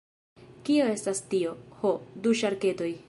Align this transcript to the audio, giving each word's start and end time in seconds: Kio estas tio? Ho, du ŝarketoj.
Kio 0.69 0.87
estas 0.93 1.21
tio? 1.35 1.53
Ho, 1.83 1.93
du 2.25 2.35
ŝarketoj. 2.41 2.93